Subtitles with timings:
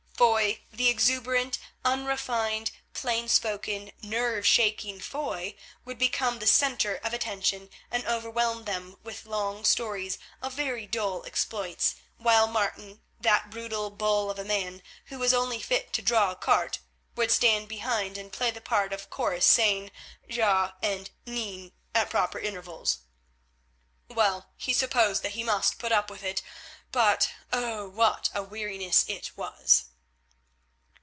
[0.21, 7.71] Foy, the exuberant, unrefined, plain spoken, nerve shaking Foy, would become the centre of attention,
[7.89, 14.29] and overwhelm them with long stories of very dull exploits, while Martin, that brutal bull
[14.29, 16.77] of a man who was only fit to draw a cart,
[17.15, 19.89] would stand behind and play the part of chorus, saying
[20.29, 22.99] "Ja" and "Neen" at proper intervals.
[24.07, 26.43] Well, he supposed that he must put up with it,
[26.91, 27.89] but oh!
[27.89, 29.85] what a weariness it was.